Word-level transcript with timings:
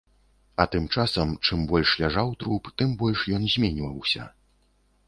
А 0.61 0.65
тым 0.75 0.87
часам, 0.95 1.35
чым 1.47 1.61
больш 1.73 1.93
ляжаў 2.05 2.33
труп, 2.45 2.73
тым 2.81 2.97
больш 3.05 3.31
ён 3.39 3.47
зменьваўся. 3.59 4.31